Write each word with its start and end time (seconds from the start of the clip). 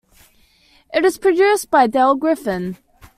It 0.91 1.05
is 1.05 1.19
produced 1.19 1.69
by 1.69 1.85
Dale 1.85 2.15
Griffin. 2.15 2.77